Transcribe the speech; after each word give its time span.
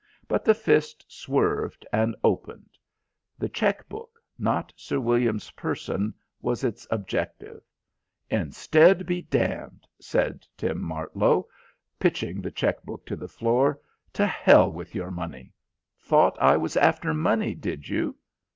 But 0.27 0.43
the 0.43 0.55
fist 0.55 1.05
swerved 1.07 1.85
and 1.93 2.15
opened. 2.23 2.71
The 3.37 3.47
cheque 3.47 3.87
book, 3.87 4.17
not 4.39 4.73
Sir 4.75 4.99
William's 4.99 5.51
person, 5.51 6.15
was 6.41 6.63
its 6.63 6.87
objective. 6.89 7.61
"Instead 8.27 9.05
be 9.05 9.21
damned," 9.21 9.85
said 9.99 10.43
Tim 10.57 10.81
Martlow, 10.81 11.45
pitching 11.99 12.41
the 12.41 12.49
cheque 12.49 12.81
book 12.81 13.05
to 13.05 13.15
the 13.15 13.27
floor. 13.27 13.79
"To 14.13 14.25
hell 14.25 14.71
with 14.71 14.95
your 14.95 15.11
money. 15.11 15.53
Thought 15.99 16.35
I 16.41 16.57
was 16.57 16.75
after 16.75 17.13
money, 17.13 17.53
did 17.53 17.87
you?" 17.87 18.17